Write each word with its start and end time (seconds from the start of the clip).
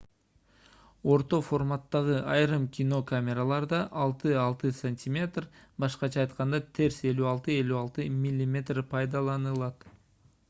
орто 1.15 1.39
форматтагы 1.47 2.15
айрым 2.35 2.63
кино 2.77 3.01
камераларда 3.11 3.81
6-6 4.05 4.89
см 5.01 5.19
башкача 5.85 6.21
айтканда 6.23 6.61
терс 6.79 6.97
56-56 7.03 8.09
мм 8.27 8.65
пайдаланылат 8.95 9.87